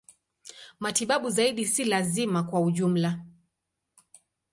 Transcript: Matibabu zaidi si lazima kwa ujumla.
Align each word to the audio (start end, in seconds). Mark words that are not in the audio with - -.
Matibabu 0.79 1.29
zaidi 1.29 1.65
si 1.65 1.83
lazima 1.85 2.43
kwa 2.43 2.61
ujumla. 2.61 3.25